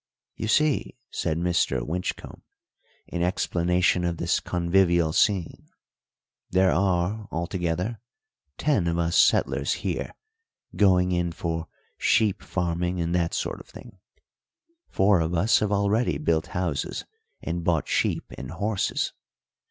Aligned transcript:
"You 0.35 0.47
see," 0.47 0.97
said 1.11 1.37
Mr. 1.37 1.85
Winchcombe, 1.85 2.41
in 3.07 3.21
explanation 3.21 4.03
of 4.03 4.17
this 4.17 4.39
convivial 4.39 5.13
scene, 5.13 5.67
"there 6.49 6.71
are, 6.71 7.27
altogether, 7.31 8.01
ten 8.57 8.87
of 8.87 8.97
us 8.97 9.15
settlers 9.15 9.73
here 9.85 10.15
going 10.75 11.11
in 11.11 11.31
for 11.31 11.67
sheep 11.99 12.41
farming 12.41 12.99
and 12.99 13.13
that 13.13 13.35
sort 13.35 13.59
of 13.59 13.67
thing. 13.67 13.99
Four 14.89 15.19
of 15.19 15.35
us 15.35 15.59
have 15.59 15.71
already 15.71 16.17
built 16.17 16.47
houses 16.47 17.05
and 17.43 17.63
bought 17.63 17.87
sheep 17.87 18.23
and 18.39 18.49
horses. 18.49 19.13